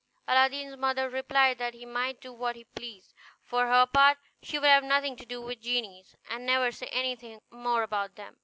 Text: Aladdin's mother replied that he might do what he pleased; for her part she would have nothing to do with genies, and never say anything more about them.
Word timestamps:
Aladdin's 0.27 0.75
mother 0.77 1.07
replied 1.07 1.59
that 1.59 1.75
he 1.75 1.85
might 1.85 2.19
do 2.21 2.33
what 2.33 2.55
he 2.55 2.63
pleased; 2.63 3.13
for 3.39 3.67
her 3.67 3.85
part 3.85 4.17
she 4.41 4.57
would 4.57 4.67
have 4.67 4.83
nothing 4.83 5.15
to 5.15 5.27
do 5.27 5.39
with 5.39 5.61
genies, 5.61 6.15
and 6.27 6.43
never 6.43 6.71
say 6.71 6.87
anything 6.87 7.39
more 7.51 7.83
about 7.83 8.15
them. 8.15 8.37